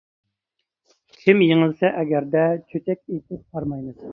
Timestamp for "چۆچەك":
2.73-3.05